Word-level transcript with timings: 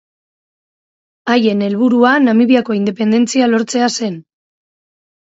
Haien 1.33 1.59
helburua 1.65 2.13
Namibiako 2.27 2.77
independentzia 2.77 3.49
lortzea 3.51 3.91
zen. 3.99 4.17